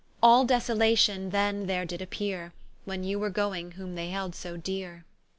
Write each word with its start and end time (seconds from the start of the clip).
All 0.23 0.45
desolation 0.45 1.29
then 1.29 1.67
there 1.67 1.85
did 1.85 2.01
appeare, 2.01 2.53
When 2.85 3.03
you 3.03 3.19
were 3.19 3.29
going 3.29 3.73
whom 3.73 3.93
they 3.93 4.09
held 4.09 4.33
so 4.33 4.57
deare. 4.57 5.05